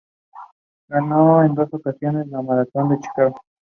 [0.89, 3.37] Ganó en dos ocasiones la maratón de Chicago.